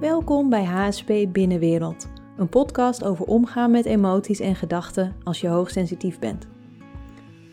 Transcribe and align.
Welkom 0.00 0.48
bij 0.48 0.64
HSP 0.64 1.12
Binnenwereld, 1.28 2.08
een 2.36 2.48
podcast 2.48 3.04
over 3.04 3.24
omgaan 3.24 3.70
met 3.70 3.84
emoties 3.84 4.40
en 4.40 4.54
gedachten 4.54 5.16
als 5.24 5.40
je 5.40 5.48
hoogsensitief 5.48 6.18
bent. 6.18 6.48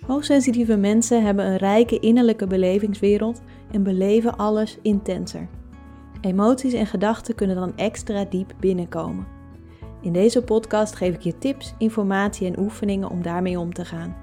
Hoogsensitieve 0.05 0.77
mensen 0.77 1.23
hebben 1.23 1.45
een 1.45 1.57
rijke 1.57 1.99
innerlijke 1.99 2.47
belevingswereld 2.47 3.41
en 3.71 3.83
beleven 3.83 4.37
alles 4.37 4.77
intenser. 4.81 5.47
Emoties 6.21 6.73
en 6.73 6.85
gedachten 6.85 7.35
kunnen 7.35 7.55
dan 7.55 7.77
extra 7.77 8.25
diep 8.25 8.53
binnenkomen. 8.59 9.27
In 10.01 10.13
deze 10.13 10.43
podcast 10.43 10.95
geef 10.95 11.15
ik 11.15 11.21
je 11.21 11.37
tips, 11.37 11.73
informatie 11.77 12.47
en 12.47 12.59
oefeningen 12.59 13.09
om 13.09 13.21
daarmee 13.21 13.59
om 13.59 13.73
te 13.73 13.85
gaan. 13.85 14.15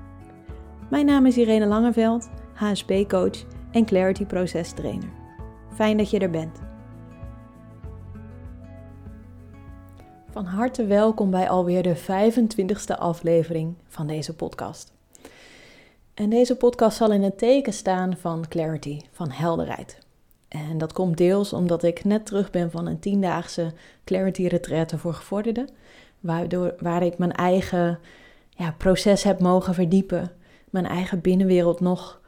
Mijn 0.90 1.06
naam 1.06 1.26
is 1.26 1.36
Irene 1.36 1.66
Langeveld, 1.66 2.30
HSP-coach 2.54 3.44
en 3.70 3.84
Clarity 3.84 4.24
Proces 4.26 4.72
Trainer. 4.72 5.10
Fijn 5.74 5.96
dat 5.96 6.10
je 6.10 6.18
er 6.18 6.30
bent. 6.30 6.72
Van 10.34 10.44
harte 10.44 10.86
welkom 10.86 11.30
bij 11.30 11.48
alweer 11.48 11.82
de 11.82 11.96
25e 11.96 12.98
aflevering 12.98 13.74
van 13.88 14.06
deze 14.06 14.34
podcast. 14.34 14.92
En 16.14 16.30
deze 16.30 16.56
podcast 16.56 16.96
zal 16.96 17.12
in 17.12 17.22
het 17.22 17.38
teken 17.38 17.72
staan 17.72 18.16
van 18.16 18.44
clarity, 18.48 19.00
van 19.12 19.30
helderheid. 19.30 19.98
En 20.48 20.78
dat 20.78 20.92
komt 20.92 21.16
deels 21.16 21.52
omdat 21.52 21.82
ik 21.82 22.04
net 22.04 22.26
terug 22.26 22.50
ben 22.50 22.70
van 22.70 22.86
een 22.86 22.98
tiendaagse 22.98 23.72
clarity 24.04 24.46
retraite 24.46 24.98
voor 24.98 25.14
gevorderden, 25.14 25.68
waardoor, 26.20 26.74
waar 26.78 27.02
ik 27.02 27.18
mijn 27.18 27.32
eigen 27.32 27.98
ja, 28.50 28.74
proces 28.78 29.22
heb 29.22 29.40
mogen 29.40 29.74
verdiepen, 29.74 30.32
mijn 30.70 30.86
eigen 30.86 31.20
binnenwereld 31.20 31.80
nog 31.80 32.20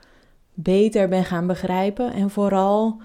beter 0.54 1.08
ben 1.08 1.24
gaan 1.24 1.46
begrijpen 1.46 2.12
en 2.12 2.30
vooral 2.30 3.00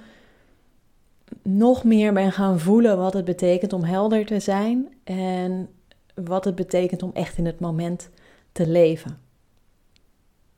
nog 1.42 1.84
meer 1.84 2.14
ben 2.14 2.32
gaan 2.32 2.60
voelen 2.60 2.98
wat 2.98 3.14
het 3.14 3.26
betekent 3.26 3.74
om 3.74 3.84
helder 3.84 4.26
te 4.26 4.40
zijn 4.40 4.88
en 5.04 5.70
wat 6.16 6.46
het 6.46 6.56
betekent 6.56 7.04
om 7.04 7.12
echt 7.14 7.38
in 7.38 7.46
het 7.46 7.60
moment 7.60 8.10
te 8.52 8.68
leven. 8.68 9.20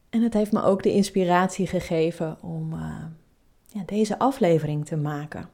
En 0.10 0.22
het 0.22 0.34
heeft 0.34 0.52
me 0.52 0.64
ook 0.64 0.84
de 0.84 0.94
inspiratie 0.94 1.68
gegeven 1.68 2.38
om 2.42 2.74
uh, 2.74 3.06
ja, 3.68 3.82
deze 3.86 4.20
aflevering 4.20 4.86
te 4.86 4.96
maken. 4.96 5.50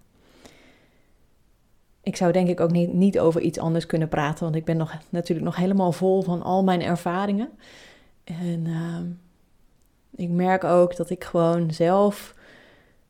Ik 2.02 2.16
zou 2.16 2.32
denk 2.32 2.48
ik 2.48 2.60
ook 2.60 2.72
niet, 2.72 2.94
niet 2.94 3.20
over 3.20 3.42
iets 3.42 3.60
anders 3.60 3.86
kunnen 3.86 4.10
praten, 4.10 4.44
want 4.44 4.56
ik 4.56 4.66
ben 4.66 4.78
nog, 4.78 4.98
natuurlijk 5.10 5.48
nog 5.48 5.56
helemaal 5.56 5.92
vol 5.92 6.22
van 6.22 6.42
al 6.42 6.64
mijn 6.64 6.82
ervaringen. 6.82 7.50
En 8.24 8.66
uh, 8.66 9.00
ik 10.16 10.30
merk 10.30 10.64
ook 10.64 10.96
dat 10.96 11.10
ik 11.10 11.24
gewoon 11.24 11.72
zelf 11.72 12.36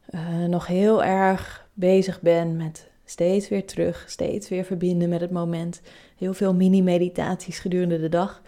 uh, 0.10 0.46
nog 0.46 0.68
heel 0.68 1.04
erg 1.04 1.69
bezig 1.80 2.22
ben 2.22 2.58
met 2.58 2.88
steeds 3.06 3.50
weer 3.50 3.66
terug, 3.66 4.06
steeds 4.08 4.50
weer 4.50 4.64
verbinden 4.64 5.10
met 5.10 5.22
het 5.22 5.32
moment. 5.32 5.82
Heel 6.18 6.34
veel 6.34 6.54
mini-meditaties 6.54 7.60
gedurende 7.60 8.00
de 8.00 8.10
dag. 8.10 8.42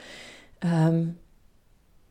Um, 0.60 1.20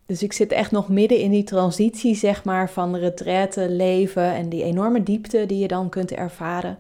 dus 0.07 0.23
ik 0.23 0.33
zit 0.33 0.53
echt 0.53 0.71
nog 0.71 0.89
midden 0.89 1.19
in 1.19 1.31
die 1.31 1.45
transitie, 1.45 2.15
zeg 2.15 2.45
maar, 2.45 2.71
van 2.71 2.97
retraite, 2.97 3.71
leven 3.71 4.35
en 4.35 4.49
die 4.49 4.63
enorme 4.63 5.03
diepte 5.03 5.47
die 5.47 5.59
je 5.59 5.69
dan 5.69 5.89
kunt 5.89 6.13
ervaren 6.13 6.79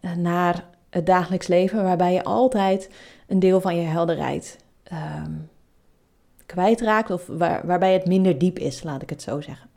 uh, 0.00 0.14
naar 0.14 0.64
het 0.90 1.06
dagelijks 1.06 1.46
leven, 1.46 1.82
waarbij 1.82 2.12
je 2.12 2.24
altijd 2.24 2.90
een 3.26 3.38
deel 3.38 3.60
van 3.60 3.76
je 3.76 3.86
helderheid 3.86 4.58
um, 4.92 5.48
kwijtraakt 6.46 7.10
of 7.10 7.26
waar, 7.26 7.66
waarbij 7.66 7.92
het 7.92 8.06
minder 8.06 8.38
diep 8.38 8.58
is, 8.58 8.82
laat 8.82 9.02
ik 9.02 9.10
het 9.10 9.22
zo 9.22 9.40
zeggen. 9.40 9.69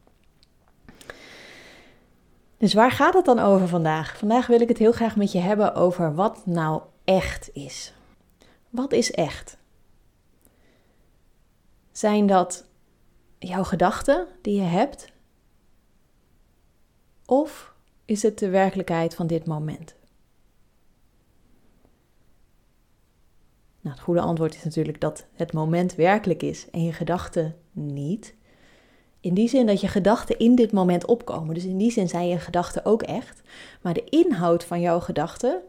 Dus 2.64 2.74
waar 2.74 2.92
gaat 2.92 3.14
het 3.14 3.26
dan 3.26 3.40
over 3.40 3.68
vandaag? 3.68 4.18
Vandaag 4.18 4.48
wil 4.48 4.62
ik 4.62 4.68
het 4.68 4.78
heel 4.78 4.92
graag 4.92 5.16
met 5.16 5.32
je 5.32 5.40
hebben 5.40 5.76
over 5.76 6.16
wat 6.16 6.46
nou 6.46 6.82
echt 7.04 7.50
is. 7.54 7.94
Wat 8.70 8.92
is 8.92 9.12
echt? 9.12 9.58
Zijn 11.92 12.28
dat 12.28 12.66
jouw 13.40 13.64
gedachten 13.64 14.28
die 14.42 14.56
je 14.56 14.62
hebt? 14.62 15.12
Of 17.26 17.74
is 18.06 18.22
het 18.22 18.40
de 18.40 18.50
werkelijkheid 18.50 19.16
van 19.16 19.28
dit 19.28 19.46
moment? 19.46 19.96
Nou, 23.82 23.96
het 23.96 24.04
goede 24.04 24.22
antwoord 24.22 24.56
is 24.56 24.64
natuurlijk 24.64 25.02
dat 25.02 25.26
het 25.34 25.54
moment 25.54 25.96
werkelijk 25.96 26.42
is 26.42 26.70
en 26.70 26.84
je 26.84 26.94
gedachten 26.94 27.56
niet. 27.72 28.36
In 29.24 29.34
die 29.34 29.48
zin 29.48 29.66
dat 29.66 29.82
je 29.82 29.88
gedachten 29.88 30.40
in 30.40 30.56
dit 30.56 30.72
moment 30.72 31.06
opkomen. 31.06 31.54
Dus 31.54 31.66
in 31.66 31.78
die 31.78 31.92
zin 31.92 32.10
zijn 32.10 32.28
je 32.28 32.40
gedachten 32.40 32.86
ook 32.86 33.02
echt. 33.02 33.42
Maar 33.82 33.94
de 33.94 34.04
inhoud 34.10 34.64
van 34.64 34.82
jouw 34.82 35.00
gedachten 35.00 35.62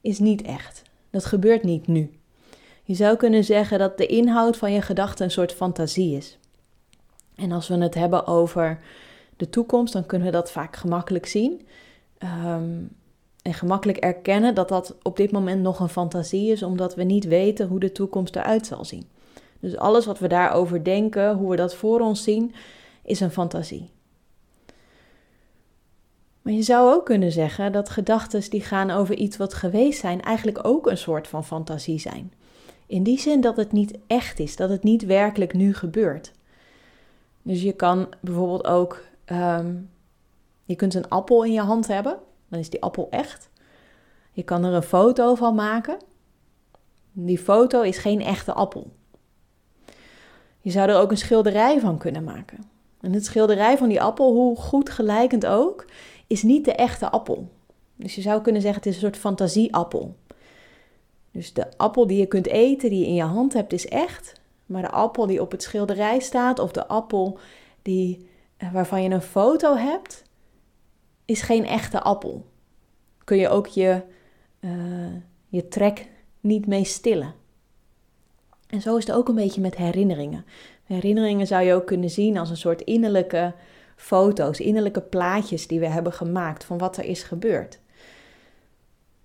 is 0.00 0.18
niet 0.18 0.42
echt. 0.42 0.82
Dat 1.10 1.24
gebeurt 1.24 1.62
niet 1.62 1.86
nu. 1.86 2.10
Je 2.82 2.94
zou 2.94 3.16
kunnen 3.16 3.44
zeggen 3.44 3.78
dat 3.78 3.98
de 3.98 4.06
inhoud 4.06 4.56
van 4.56 4.72
je 4.72 4.82
gedachten 4.82 5.24
een 5.24 5.30
soort 5.30 5.52
fantasie 5.52 6.16
is. 6.16 6.38
En 7.34 7.52
als 7.52 7.68
we 7.68 7.74
het 7.76 7.94
hebben 7.94 8.26
over 8.26 8.80
de 9.36 9.48
toekomst, 9.48 9.92
dan 9.92 10.06
kunnen 10.06 10.26
we 10.26 10.32
dat 10.32 10.50
vaak 10.50 10.76
gemakkelijk 10.76 11.26
zien. 11.26 11.66
Um, 12.46 12.90
en 13.42 13.54
gemakkelijk 13.54 13.98
erkennen 13.98 14.54
dat 14.54 14.68
dat 14.68 14.94
op 15.02 15.16
dit 15.16 15.32
moment 15.32 15.62
nog 15.62 15.80
een 15.80 15.88
fantasie 15.88 16.50
is, 16.50 16.62
omdat 16.62 16.94
we 16.94 17.02
niet 17.02 17.24
weten 17.24 17.68
hoe 17.68 17.80
de 17.80 17.92
toekomst 17.92 18.36
eruit 18.36 18.66
zal 18.66 18.84
zien. 18.84 19.06
Dus 19.60 19.76
alles 19.76 20.06
wat 20.06 20.18
we 20.18 20.28
daarover 20.28 20.84
denken, 20.84 21.34
hoe 21.36 21.50
we 21.50 21.56
dat 21.56 21.74
voor 21.74 22.00
ons 22.00 22.22
zien, 22.22 22.54
is 23.02 23.20
een 23.20 23.30
fantasie. 23.30 23.90
Maar 26.42 26.52
je 26.52 26.62
zou 26.62 26.94
ook 26.94 27.04
kunnen 27.04 27.32
zeggen 27.32 27.72
dat 27.72 27.88
gedachten 27.88 28.50
die 28.50 28.60
gaan 28.60 28.90
over 28.90 29.14
iets 29.14 29.36
wat 29.36 29.54
geweest 29.54 30.00
zijn, 30.00 30.20
eigenlijk 30.20 30.66
ook 30.66 30.86
een 30.86 30.98
soort 30.98 31.28
van 31.28 31.44
fantasie 31.44 31.98
zijn. 31.98 32.32
In 32.86 33.02
die 33.02 33.18
zin 33.20 33.40
dat 33.40 33.56
het 33.56 33.72
niet 33.72 33.98
echt 34.06 34.38
is, 34.38 34.56
dat 34.56 34.70
het 34.70 34.82
niet 34.82 35.04
werkelijk 35.04 35.54
nu 35.54 35.74
gebeurt. 35.74 36.32
Dus 37.42 37.62
je 37.62 37.72
kan 37.72 38.08
bijvoorbeeld 38.20 38.66
ook, 38.66 39.04
um, 39.26 39.90
je 40.64 40.76
kunt 40.76 40.94
een 40.94 41.08
appel 41.08 41.44
in 41.44 41.52
je 41.52 41.60
hand 41.60 41.86
hebben, 41.86 42.18
dan 42.48 42.58
is 42.58 42.70
die 42.70 42.82
appel 42.82 43.06
echt. 43.10 43.50
Je 44.32 44.42
kan 44.42 44.64
er 44.64 44.72
een 44.72 44.82
foto 44.82 45.34
van 45.34 45.54
maken. 45.54 45.96
Die 47.12 47.38
foto 47.38 47.82
is 47.82 47.98
geen 47.98 48.20
echte 48.20 48.52
appel. 48.52 48.90
Je 50.60 50.70
zou 50.70 50.88
er 50.88 50.96
ook 50.96 51.10
een 51.10 51.16
schilderij 51.16 51.80
van 51.80 51.98
kunnen 51.98 52.24
maken. 52.24 52.71
En 53.02 53.12
het 53.12 53.24
schilderij 53.24 53.78
van 53.78 53.88
die 53.88 54.02
appel, 54.02 54.32
hoe 54.32 54.56
goed 54.56 54.90
gelijkend 54.90 55.46
ook, 55.46 55.84
is 56.26 56.42
niet 56.42 56.64
de 56.64 56.72
echte 56.74 57.10
appel. 57.10 57.48
Dus 57.96 58.14
je 58.14 58.20
zou 58.20 58.42
kunnen 58.42 58.62
zeggen, 58.62 58.80
het 58.80 58.88
is 58.88 58.94
een 58.94 59.00
soort 59.00 59.16
fantasieappel. 59.16 60.16
Dus 61.30 61.52
de 61.52 61.76
appel 61.76 62.06
die 62.06 62.18
je 62.18 62.26
kunt 62.26 62.46
eten, 62.46 62.90
die 62.90 62.98
je 62.98 63.06
in 63.06 63.14
je 63.14 63.22
hand 63.22 63.52
hebt, 63.52 63.72
is 63.72 63.86
echt. 63.86 64.40
Maar 64.66 64.82
de 64.82 64.90
appel 64.90 65.26
die 65.26 65.40
op 65.40 65.50
het 65.50 65.62
schilderij 65.62 66.20
staat, 66.20 66.58
of 66.58 66.72
de 66.72 66.86
appel 66.86 67.38
die, 67.82 68.28
eh, 68.56 68.72
waarvan 68.72 69.02
je 69.02 69.10
een 69.10 69.22
foto 69.22 69.76
hebt, 69.76 70.22
is 71.24 71.42
geen 71.42 71.66
echte 71.66 72.00
appel. 72.00 72.46
Kun 73.24 73.36
je 73.36 73.48
ook 73.48 73.66
je, 73.66 74.02
uh, 74.60 75.14
je 75.48 75.68
trek 75.68 76.08
niet 76.40 76.66
mee 76.66 76.84
stillen. 76.84 77.34
En 78.66 78.80
zo 78.80 78.96
is 78.96 79.06
het 79.06 79.16
ook 79.16 79.28
een 79.28 79.34
beetje 79.34 79.60
met 79.60 79.76
herinneringen. 79.76 80.44
Herinneringen 80.84 81.46
zou 81.46 81.64
je 81.64 81.74
ook 81.74 81.86
kunnen 81.86 82.10
zien 82.10 82.38
als 82.38 82.50
een 82.50 82.56
soort 82.56 82.82
innerlijke 82.82 83.54
foto's, 83.96 84.60
innerlijke 84.60 85.00
plaatjes 85.00 85.66
die 85.66 85.80
we 85.80 85.86
hebben 85.86 86.12
gemaakt 86.12 86.64
van 86.64 86.78
wat 86.78 86.96
er 86.96 87.04
is 87.04 87.22
gebeurd. 87.22 87.78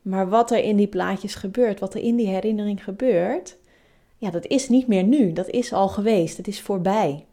Maar 0.02 0.30
wat 0.30 0.52
er 0.52 0.64
in 0.64 0.76
die 0.76 0.88
plaatjes 0.88 1.36
gebeurt, 1.36 1.80
wat 1.80 1.94
er 1.94 2.02
in 2.02 2.16
die 2.16 2.28
herinnering 2.28 2.84
gebeurt, 2.84 3.58
ja, 4.18 4.30
dat 4.30 4.46
is 4.46 4.70
niet 4.70 4.88
meer 4.88 5.04
nu. 5.04 5.34
Dat 5.34 5.50
is 5.50 5.74
al 5.74 5.88
geweest. 5.88 6.38
Het 6.38 6.48
is 6.48 6.62
voorbij. 6.62 7.26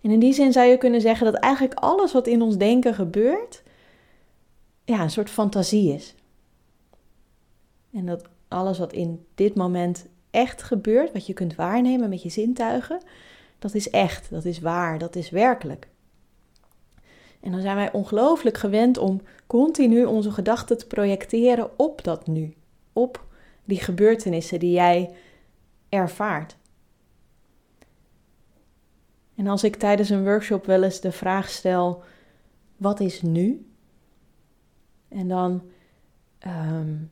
En 0.00 0.10
in 0.10 0.18
die 0.18 0.32
zin 0.32 0.52
zou 0.52 0.66
je 0.66 0.78
kunnen 0.78 1.00
zeggen 1.00 1.32
dat 1.32 1.34
eigenlijk 1.34 1.74
alles 1.74 2.12
wat 2.12 2.26
in 2.26 2.42
ons 2.42 2.56
denken 2.56 2.94
gebeurt, 2.94 3.62
ja, 4.84 5.02
een 5.02 5.10
soort 5.10 5.30
fantasie 5.30 5.94
is. 5.94 6.14
En 7.92 8.06
dat 8.06 8.28
alles 8.48 8.78
wat 8.78 8.92
in 8.92 9.26
dit 9.34 9.54
moment 9.54 10.06
echt 10.32 10.62
gebeurt, 10.62 11.12
wat 11.12 11.26
je 11.26 11.32
kunt 11.32 11.54
waarnemen 11.54 12.08
met 12.08 12.22
je 12.22 12.28
zintuigen, 12.28 13.00
dat 13.58 13.74
is 13.74 13.90
echt, 13.90 14.30
dat 14.30 14.44
is 14.44 14.60
waar, 14.60 14.98
dat 14.98 15.16
is 15.16 15.30
werkelijk. 15.30 15.88
En 17.40 17.52
dan 17.52 17.60
zijn 17.60 17.76
wij 17.76 17.92
ongelooflijk 17.92 18.58
gewend 18.58 18.98
om 18.98 19.20
continu 19.46 20.04
onze 20.04 20.30
gedachten 20.30 20.78
te 20.78 20.86
projecteren 20.86 21.78
op 21.78 22.04
dat 22.04 22.26
nu, 22.26 22.54
op 22.92 23.26
die 23.64 23.80
gebeurtenissen 23.80 24.58
die 24.58 24.72
jij 24.72 25.14
ervaart. 25.88 26.56
En 29.34 29.46
als 29.46 29.64
ik 29.64 29.76
tijdens 29.76 30.10
een 30.10 30.24
workshop 30.24 30.66
wel 30.66 30.82
eens 30.82 31.00
de 31.00 31.12
vraag 31.12 31.48
stel: 31.48 32.02
wat 32.76 33.00
is 33.00 33.22
nu? 33.22 33.66
En 35.08 35.28
dan 35.28 35.62
um, 36.46 37.10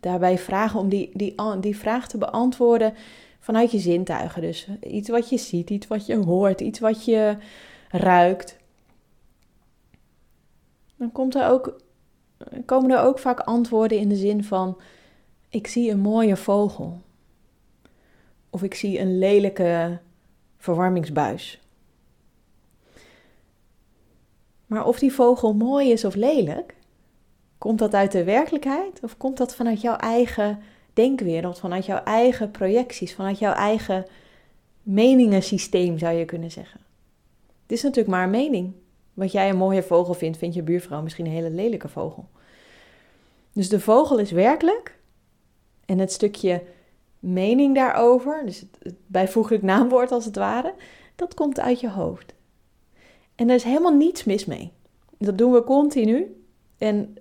daarbij 0.00 0.38
vragen 0.38 0.80
om 0.80 0.88
die, 0.88 1.10
die, 1.14 1.34
die 1.60 1.76
vraag 1.76 2.08
te 2.08 2.18
beantwoorden 2.18 2.94
vanuit 3.38 3.70
je 3.70 3.78
zintuigen. 3.78 4.42
Dus 4.42 4.68
iets 4.80 5.08
wat 5.08 5.28
je 5.28 5.38
ziet, 5.38 5.70
iets 5.70 5.86
wat 5.86 6.06
je 6.06 6.16
hoort, 6.16 6.60
iets 6.60 6.78
wat 6.78 7.04
je 7.04 7.36
ruikt. 7.90 8.56
Dan 10.96 11.12
komt 11.12 11.34
er 11.34 11.48
ook 11.48 11.80
komen 12.66 12.90
er 12.90 13.00
ook 13.00 13.18
vaak 13.18 13.40
antwoorden 13.40 13.98
in 13.98 14.08
de 14.08 14.16
zin 14.16 14.44
van: 14.44 14.80
ik 15.48 15.66
zie 15.66 15.90
een 15.90 16.00
mooie 16.00 16.36
vogel. 16.36 17.00
Of 18.50 18.62
ik 18.62 18.74
zie 18.74 19.00
een 19.00 19.18
lelijke 19.18 19.98
verwarmingsbuis. 20.56 21.60
Maar 24.66 24.86
of 24.86 24.98
die 24.98 25.12
vogel 25.12 25.54
mooi 25.54 25.90
is 25.90 26.04
of 26.04 26.14
lelijk, 26.14 26.74
komt 27.58 27.78
dat 27.78 27.94
uit 27.94 28.12
de 28.12 28.24
werkelijkheid 28.24 29.00
of 29.02 29.16
komt 29.16 29.36
dat 29.36 29.54
vanuit 29.54 29.80
jouw 29.80 29.96
eigen 29.96 30.58
denkwereld, 30.92 31.58
vanuit 31.58 31.86
jouw 31.86 32.02
eigen 32.02 32.50
projecties, 32.50 33.14
vanuit 33.14 33.38
jouw 33.38 33.52
eigen 33.52 34.06
meningensysteem 34.82 35.98
zou 35.98 36.16
je 36.16 36.24
kunnen 36.24 36.50
zeggen? 36.50 36.80
Het 37.62 37.76
is 37.76 37.82
natuurlijk 37.82 38.14
maar 38.14 38.24
een 38.24 38.30
mening. 38.30 38.72
Wat 39.14 39.32
jij 39.32 39.48
een 39.48 39.56
mooie 39.56 39.82
vogel 39.82 40.14
vindt, 40.14 40.38
vindt 40.38 40.54
je 40.54 40.62
buurvrouw 40.62 41.02
misschien 41.02 41.26
een 41.26 41.32
hele 41.32 41.50
lelijke 41.50 41.88
vogel. 41.88 42.26
Dus 43.52 43.68
de 43.68 43.80
vogel 43.80 44.18
is 44.18 44.30
werkelijk. 44.30 44.98
En 45.86 45.98
het 45.98 46.12
stukje 46.12 46.62
mening 47.18 47.74
daarover, 47.74 48.42
dus 48.44 48.60
het, 48.60 48.94
bijvoeglijk 49.06 49.62
naamwoord 49.62 50.12
als 50.12 50.24
het 50.24 50.36
ware, 50.36 50.74
dat 51.16 51.34
komt 51.34 51.60
uit 51.60 51.80
je 51.80 51.90
hoofd. 51.90 52.34
En 53.34 53.48
er 53.48 53.54
is 53.54 53.62
helemaal 53.62 53.94
niets 53.94 54.24
mis 54.24 54.44
mee. 54.44 54.72
Dat 55.18 55.38
doen 55.38 55.52
we 55.52 55.64
continu. 55.64 56.42
En 56.78 57.16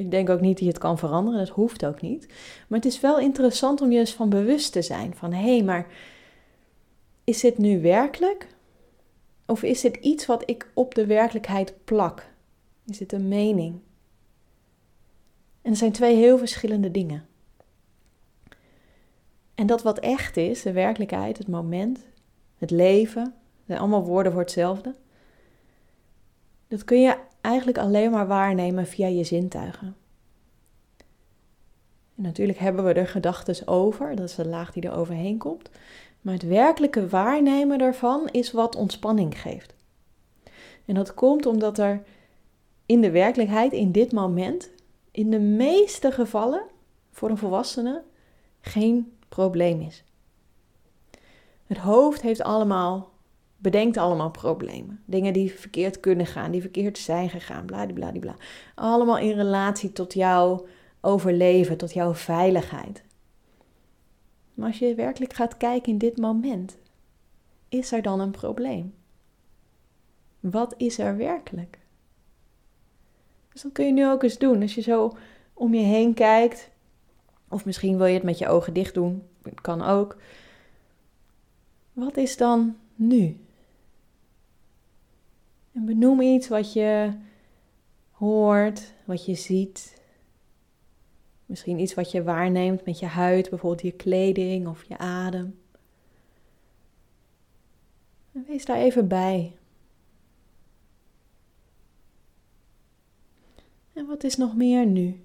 ik 0.00 0.10
denk 0.10 0.30
ook 0.30 0.40
niet 0.40 0.52
dat 0.52 0.64
je 0.64 0.72
het 0.72 0.78
kan 0.78 0.98
veranderen, 0.98 1.38
dat 1.38 1.48
hoeft 1.48 1.86
ook 1.86 2.00
niet. 2.00 2.26
Maar 2.68 2.78
het 2.78 2.88
is 2.88 3.00
wel 3.00 3.18
interessant 3.18 3.80
om 3.80 3.92
je 3.92 3.98
eens 3.98 4.14
van 4.14 4.28
bewust 4.28 4.72
te 4.72 4.82
zijn 4.82 5.14
van 5.14 5.32
hé, 5.32 5.56
hey, 5.56 5.62
maar 5.62 5.86
is 7.24 7.40
dit 7.40 7.58
nu 7.58 7.80
werkelijk? 7.80 8.46
Of 9.46 9.62
is 9.62 9.80
dit 9.80 9.96
iets 9.96 10.26
wat 10.26 10.42
ik 10.46 10.70
op 10.74 10.94
de 10.94 11.06
werkelijkheid 11.06 11.74
plak? 11.84 12.32
Is 12.86 12.98
dit 12.98 13.12
een 13.12 13.28
mening? 13.28 13.80
En 15.62 15.70
er 15.70 15.76
zijn 15.76 15.92
twee 15.92 16.16
heel 16.16 16.38
verschillende 16.38 16.90
dingen. 16.90 17.26
En 19.54 19.66
dat 19.66 19.82
wat 19.82 19.98
echt 19.98 20.36
is, 20.36 20.62
de 20.62 20.72
werkelijkheid, 20.72 21.38
het 21.38 21.48
moment, 21.48 22.06
het 22.56 22.70
leven, 22.70 23.34
zijn 23.66 23.78
allemaal 23.78 24.04
woorden 24.04 24.32
voor 24.32 24.40
hetzelfde. 24.40 24.94
Dat 26.68 26.84
kun 26.84 27.00
je 27.00 27.16
eigenlijk 27.40 27.78
alleen 27.78 28.10
maar 28.10 28.26
waarnemen 28.26 28.86
via 28.86 29.06
je 29.06 29.24
zintuigen. 29.24 29.96
En 32.16 32.22
natuurlijk 32.22 32.58
hebben 32.58 32.84
we 32.84 32.92
er 32.92 33.08
gedachten 33.08 33.68
over, 33.68 34.16
dat 34.16 34.28
is 34.28 34.34
de 34.34 34.48
laag 34.48 34.72
die 34.72 34.82
er 34.82 34.96
overheen 34.96 35.38
komt. 35.38 35.70
Maar 36.20 36.34
het 36.34 36.42
werkelijke 36.42 37.08
waarnemen 37.08 37.78
daarvan 37.78 38.28
is 38.28 38.52
wat 38.52 38.76
ontspanning 38.76 39.40
geeft. 39.40 39.74
En 40.84 40.94
dat 40.94 41.14
komt 41.14 41.46
omdat 41.46 41.78
er 41.78 42.02
in 42.86 43.00
de 43.00 43.10
werkelijkheid, 43.10 43.72
in 43.72 43.92
dit 43.92 44.12
moment, 44.12 44.70
in 45.10 45.30
de 45.30 45.38
meeste 45.38 46.12
gevallen 46.12 46.62
voor 47.10 47.30
een 47.30 47.38
volwassene 47.38 48.02
geen 48.60 49.12
probleem 49.28 49.80
is. 49.80 50.04
Het 51.66 51.78
hoofd 51.78 52.22
heeft 52.22 52.42
allemaal, 52.42 53.10
bedenkt 53.60 53.96
allemaal 53.96 54.30
problemen. 54.30 55.02
Dingen 55.04 55.32
die 55.32 55.52
verkeerd 55.52 56.00
kunnen 56.00 56.26
gaan, 56.26 56.50
die 56.50 56.60
verkeerd 56.60 56.98
zijn 56.98 57.30
gegaan, 57.30 57.64
bladibladibla. 57.64 58.36
Allemaal 58.74 59.18
in 59.18 59.32
relatie 59.32 59.92
tot 59.92 60.14
jouw 60.14 60.66
overleven, 61.00 61.76
tot 61.76 61.92
jouw 61.92 62.14
veiligheid. 62.14 63.02
Maar 64.54 64.66
als 64.66 64.78
je 64.78 64.94
werkelijk 64.94 65.32
gaat 65.32 65.56
kijken 65.56 65.92
in 65.92 65.98
dit 65.98 66.16
moment, 66.16 66.78
is 67.68 67.92
er 67.92 68.02
dan 68.02 68.20
een 68.20 68.30
probleem? 68.30 68.94
Wat 70.40 70.74
is 70.76 70.98
er 70.98 71.16
werkelijk? 71.16 71.78
Dus 73.52 73.62
dat 73.62 73.72
kun 73.72 73.86
je 73.86 73.92
nu 73.92 74.08
ook 74.08 74.22
eens 74.22 74.38
doen. 74.38 74.62
Als 74.62 74.74
je 74.74 74.80
zo 74.80 75.16
om 75.54 75.74
je 75.74 75.82
heen 75.82 76.14
kijkt, 76.14 76.70
of 77.48 77.64
misschien 77.64 77.96
wil 77.96 78.06
je 78.06 78.14
het 78.14 78.22
met 78.22 78.38
je 78.38 78.48
ogen 78.48 78.72
dicht 78.72 78.94
doen, 78.94 79.22
kan 79.60 79.82
ook. 79.82 80.16
Wat 81.92 82.16
is 82.16 82.36
dan 82.36 82.76
nu? 82.94 83.36
En 85.72 85.84
benoem 85.84 86.20
iets 86.20 86.48
wat 86.48 86.72
je 86.72 87.12
hoort, 88.10 88.94
wat 89.04 89.24
je 89.24 89.34
ziet, 89.34 90.00
Misschien 91.50 91.78
iets 91.78 91.94
wat 91.94 92.10
je 92.10 92.22
waarneemt 92.22 92.84
met 92.84 92.98
je 92.98 93.06
huid, 93.06 93.50
bijvoorbeeld 93.50 93.82
je 93.82 93.92
kleding 93.92 94.68
of 94.68 94.84
je 94.84 94.98
adem. 94.98 95.60
En 98.32 98.44
wees 98.46 98.64
daar 98.64 98.76
even 98.76 99.08
bij. 99.08 99.56
En 103.92 104.06
wat 104.06 104.24
is 104.24 104.36
nog 104.36 104.56
meer 104.56 104.86
nu? 104.86 105.24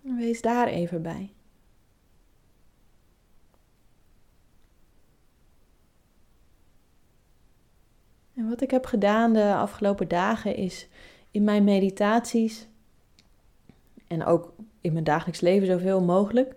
Wees 0.00 0.40
daar 0.40 0.66
even 0.66 1.02
bij. 1.02 1.32
Wat 8.48 8.60
ik 8.60 8.70
heb 8.70 8.86
gedaan 8.86 9.32
de 9.32 9.54
afgelopen 9.54 10.08
dagen 10.08 10.56
is 10.56 10.88
in 11.30 11.44
mijn 11.44 11.64
meditaties 11.64 12.66
en 14.06 14.24
ook 14.24 14.52
in 14.80 14.92
mijn 14.92 15.04
dagelijks 15.04 15.40
leven 15.40 15.66
zoveel 15.66 16.00
mogelijk 16.00 16.54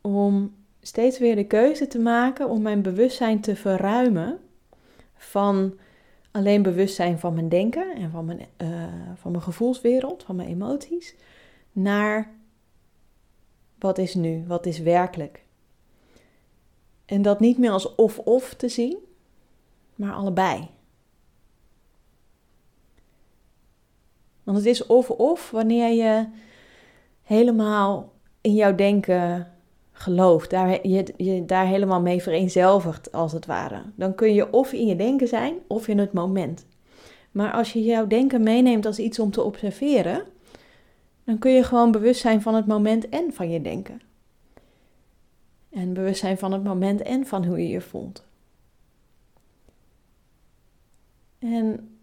om 0.00 0.54
steeds 0.80 1.18
weer 1.18 1.36
de 1.36 1.46
keuze 1.46 1.86
te 1.86 1.98
maken 1.98 2.48
om 2.48 2.62
mijn 2.62 2.82
bewustzijn 2.82 3.40
te 3.40 3.56
verruimen 3.56 4.38
van 5.16 5.78
alleen 6.30 6.62
bewustzijn 6.62 7.18
van 7.18 7.34
mijn 7.34 7.48
denken 7.48 7.94
en 7.94 8.10
van 8.10 8.24
mijn, 8.24 8.40
uh, 8.62 8.84
van 9.14 9.30
mijn 9.30 9.42
gevoelswereld, 9.42 10.22
van 10.22 10.36
mijn 10.36 10.48
emoties, 10.48 11.14
naar 11.72 12.30
wat 13.78 13.98
is 13.98 14.14
nu, 14.14 14.44
wat 14.46 14.66
is 14.66 14.78
werkelijk. 14.78 15.44
En 17.04 17.22
dat 17.22 17.40
niet 17.40 17.58
meer 17.58 17.70
als 17.70 17.94
of-of 17.94 18.54
te 18.54 18.68
zien, 18.68 18.98
maar 19.94 20.12
allebei. 20.12 20.68
Want 24.44 24.56
het 24.56 24.66
is 24.66 24.86
of-of 24.86 25.50
wanneer 25.50 25.88
je 25.88 26.26
helemaal 27.22 28.12
in 28.40 28.54
jouw 28.54 28.74
denken 28.74 29.52
gelooft, 29.92 30.50
daar, 30.50 30.88
je, 30.88 31.14
je 31.16 31.44
daar 31.44 31.66
helemaal 31.66 32.00
mee 32.00 32.22
vereenzelvigt 32.22 33.12
als 33.12 33.32
het 33.32 33.46
ware. 33.46 33.82
Dan 33.94 34.14
kun 34.14 34.34
je 34.34 34.52
of 34.52 34.72
in 34.72 34.86
je 34.86 34.96
denken 34.96 35.28
zijn 35.28 35.54
of 35.66 35.88
in 35.88 35.98
het 35.98 36.12
moment. 36.12 36.66
Maar 37.30 37.52
als 37.52 37.72
je 37.72 37.82
jouw 37.82 38.06
denken 38.06 38.42
meeneemt 38.42 38.86
als 38.86 38.98
iets 38.98 39.18
om 39.18 39.30
te 39.30 39.42
observeren, 39.42 40.22
dan 41.24 41.38
kun 41.38 41.50
je 41.50 41.62
gewoon 41.62 41.92
bewust 41.92 42.20
zijn 42.20 42.42
van 42.42 42.54
het 42.54 42.66
moment 42.66 43.08
en 43.08 43.32
van 43.32 43.50
je 43.50 43.60
denken. 43.60 44.00
En 45.70 45.92
bewust 45.92 46.20
zijn 46.20 46.38
van 46.38 46.52
het 46.52 46.64
moment 46.64 47.02
en 47.02 47.26
van 47.26 47.44
hoe 47.44 47.62
je 47.62 47.68
je 47.68 47.80
voelt. 47.80 48.24
En 51.38 51.96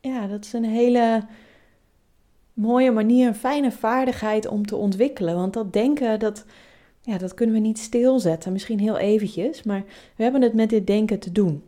ja, 0.00 0.26
dat 0.26 0.44
is 0.44 0.52
een 0.52 0.64
hele 0.64 1.22
mooie 2.52 2.90
manier, 2.90 3.26
een 3.26 3.34
fijne 3.34 3.72
vaardigheid 3.72 4.46
om 4.46 4.66
te 4.66 4.76
ontwikkelen. 4.76 5.34
Want 5.34 5.52
dat 5.52 5.72
denken, 5.72 6.18
dat, 6.18 6.44
ja, 7.00 7.18
dat 7.18 7.34
kunnen 7.34 7.54
we 7.54 7.60
niet 7.60 7.78
stilzetten. 7.78 8.52
Misschien 8.52 8.78
heel 8.78 8.98
eventjes, 8.98 9.62
maar 9.62 9.84
we 10.16 10.22
hebben 10.22 10.42
het 10.42 10.54
met 10.54 10.70
dit 10.70 10.86
denken 10.86 11.18
te 11.18 11.32
doen. 11.32 11.62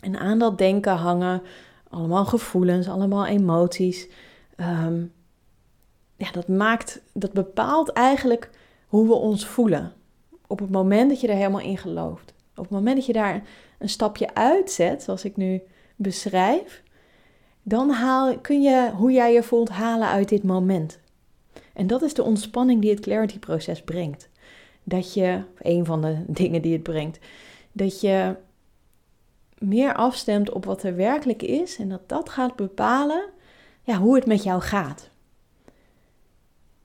En 0.00 0.16
aan 0.16 0.38
dat 0.38 0.58
denken 0.58 0.92
hangen 0.92 1.42
allemaal 1.88 2.24
gevoelens, 2.24 2.88
allemaal 2.88 3.26
emoties. 3.26 4.08
Ehm, 4.56 5.02
ja, 6.16 6.30
dat 6.32 6.48
maakt, 6.48 7.02
dat 7.12 7.32
bepaalt 7.32 7.92
eigenlijk 7.92 8.50
hoe 8.86 9.06
we 9.06 9.14
ons 9.14 9.46
voelen. 9.46 9.92
Op 10.46 10.58
het 10.58 10.70
moment 10.70 11.10
dat 11.10 11.20
je 11.20 11.28
er 11.28 11.36
helemaal 11.36 11.60
in 11.60 11.78
gelooft. 11.78 12.34
Op 12.56 12.62
het 12.62 12.72
moment 12.72 12.96
dat 12.96 13.06
je 13.06 13.12
daar 13.12 13.42
een 13.78 13.88
stapje 13.88 14.34
uitzet, 14.34 15.02
zoals 15.02 15.24
ik 15.24 15.36
nu 15.36 15.62
beschrijf, 15.96 16.82
dan 17.62 17.94
kun 18.40 18.62
je 18.62 18.90
hoe 18.94 19.12
jij 19.12 19.32
je 19.32 19.42
voelt 19.42 19.68
halen 19.68 20.08
uit 20.08 20.28
dit 20.28 20.42
moment. 20.42 21.00
En 21.72 21.86
dat 21.86 22.02
is 22.02 22.14
de 22.14 22.22
ontspanning 22.22 22.80
die 22.80 22.90
het 22.90 23.00
clarity-proces 23.00 23.82
brengt. 23.82 24.28
Dat 24.84 25.14
je, 25.14 25.42
een 25.58 25.84
van 25.84 26.00
de 26.00 26.24
dingen 26.42 26.62
die 26.62 26.72
het 26.72 26.82
brengt, 26.82 27.18
dat 27.72 28.00
je 28.00 28.36
meer 29.58 29.94
afstemt 29.94 30.50
op 30.50 30.64
wat 30.64 30.82
er 30.82 30.96
werkelijk 30.96 31.42
is 31.42 31.78
en 31.78 31.88
dat 31.88 32.08
dat 32.08 32.28
gaat 32.28 32.56
bepalen 32.56 33.24
ja, 33.82 33.98
hoe 33.98 34.14
het 34.14 34.26
met 34.26 34.42
jou 34.42 34.60
gaat. 34.60 35.10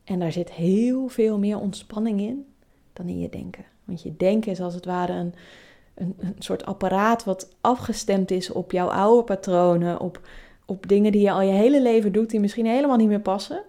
En 0.03 0.19
daar 0.19 0.31
zit 0.31 0.51
heel 0.51 1.07
veel 1.07 1.39
meer 1.39 1.59
ontspanning 1.59 2.19
in 2.19 2.53
dan 2.93 3.07
in 3.07 3.19
je 3.19 3.29
denken. 3.29 3.65
Want 3.83 4.01
je 4.01 4.15
denken 4.17 4.51
is 4.51 4.61
als 4.61 4.73
het 4.73 4.85
ware 4.85 5.13
een, 5.13 5.33
een, 5.93 6.15
een 6.19 6.35
soort 6.39 6.65
apparaat 6.65 7.23
wat 7.23 7.55
afgestemd 7.61 8.31
is 8.31 8.51
op 8.51 8.71
jouw 8.71 8.87
oude 8.87 9.23
patronen, 9.23 9.99
op 9.99 10.21
op 10.65 10.87
dingen 10.87 11.11
die 11.11 11.21
je 11.21 11.31
al 11.31 11.41
je 11.41 11.51
hele 11.51 11.81
leven 11.81 12.11
doet, 12.11 12.29
die 12.29 12.39
misschien 12.39 12.65
helemaal 12.65 12.97
niet 12.97 13.07
meer 13.07 13.19
passen. 13.19 13.63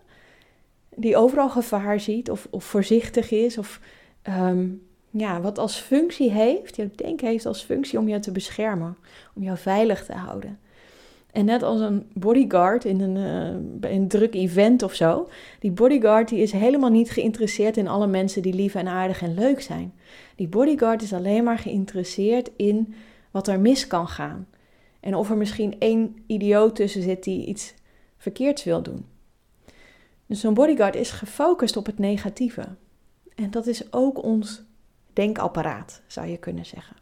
Die 0.95 1.17
overal 1.17 1.49
gevaar 1.49 2.01
ziet 2.01 2.31
of, 2.31 2.49
of 2.51 2.65
voorzichtig 2.65 3.31
is 3.31 3.59
of 3.59 3.81
um, 4.29 4.83
ja, 5.11 5.41
wat 5.41 5.59
als 5.59 5.77
functie 5.77 6.31
heeft, 6.31 6.77
jouw 6.77 6.91
denken 6.95 7.29
heeft 7.29 7.47
als 7.47 7.63
functie 7.63 7.99
om 7.99 8.09
jou 8.09 8.21
te 8.21 8.33
beschermen, 8.33 8.97
om 9.35 9.43
jou 9.43 9.59
veilig 9.59 10.05
te 10.05 10.13
houden. 10.13 10.59
En 11.33 11.45
net 11.45 11.63
als 11.63 11.81
een 11.81 12.07
bodyguard 12.15 12.85
in 12.85 13.01
een, 13.01 13.81
bij 13.81 13.95
een 13.95 14.09
druk 14.09 14.35
event 14.35 14.83
of 14.83 14.95
zo, 14.95 15.29
die 15.61 15.71
bodyguard 15.71 16.29
die 16.29 16.43
is 16.43 16.53
helemaal 16.53 16.91
niet 16.91 17.11
geïnteresseerd 17.11 17.77
in 17.77 17.89
alle 17.89 18.07
mensen 18.07 18.43
die 18.43 18.55
lief 18.55 18.75
en 18.75 18.89
aardig 18.89 19.23
en 19.23 19.35
leuk 19.35 19.61
zijn. 19.61 19.95
Die 20.37 20.49
bodyguard 20.49 21.03
is 21.03 21.13
alleen 21.13 21.45
maar 21.45 21.59
geïnteresseerd 21.59 22.51
in 22.57 22.95
wat 23.31 23.49
er 23.49 23.61
mis 23.61 23.87
kan 23.87 24.09
gaan. 24.09 24.47
En 25.07 25.15
of 25.15 25.31
er 25.31 25.37
misschien 25.37 25.77
één 25.79 26.17
idioot 26.27 26.77
tussen 26.77 27.03
zit 27.03 27.25
die 27.25 27.47
iets 27.47 27.75
verkeerds 28.17 28.65
wil 28.65 28.83
doen. 28.83 29.07
Dus 30.27 30.41
zo'n 30.41 30.55
bodyguard 30.55 30.95
is 30.95 31.11
gefocust 31.11 31.77
op 31.77 31.87
het 31.87 31.99
negatieve. 31.99 32.65
En 33.35 33.51
dat 33.51 33.67
is 33.67 33.93
ook 33.93 34.23
ons 34.23 34.63
denkapparaat, 35.13 36.03
zou 36.07 36.27
je 36.27 36.37
kunnen 36.37 36.67
zeggen. 36.67 36.97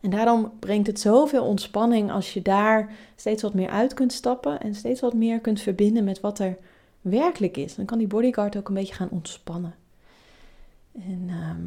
En 0.00 0.10
daarom 0.10 0.52
brengt 0.58 0.86
het 0.86 1.00
zoveel 1.00 1.44
ontspanning 1.44 2.10
als 2.10 2.34
je 2.34 2.42
daar 2.42 2.92
steeds 3.16 3.42
wat 3.42 3.54
meer 3.54 3.70
uit 3.70 3.94
kunt 3.94 4.12
stappen 4.12 4.60
en 4.60 4.74
steeds 4.74 5.00
wat 5.00 5.14
meer 5.14 5.40
kunt 5.40 5.60
verbinden 5.60 6.04
met 6.04 6.20
wat 6.20 6.38
er 6.38 6.58
werkelijk 7.00 7.56
is. 7.56 7.74
Dan 7.74 7.84
kan 7.84 7.98
die 7.98 8.06
bodyguard 8.06 8.56
ook 8.56 8.68
een 8.68 8.74
beetje 8.74 8.94
gaan 8.94 9.10
ontspannen. 9.10 9.74
En, 10.92 11.24
ehm, 11.28 11.66